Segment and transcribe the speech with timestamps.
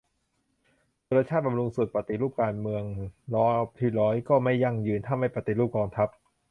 [1.05, 2.83] สุรชาติ บำรุงสุข: ปฏิรูปการเมือง
[3.33, 6.09] รอบที่ร้อยก็ไม่ยั่งยืน ถ้าไม่ปฏิรูปกองทัพ